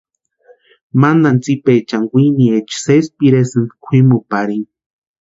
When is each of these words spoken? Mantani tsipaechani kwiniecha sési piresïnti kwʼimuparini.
Mantani 0.99 1.39
tsipaechani 1.43 2.05
kwiniecha 2.11 2.75
sési 2.83 3.11
piresïnti 3.17 3.73
kwʼimuparini. 3.83 4.69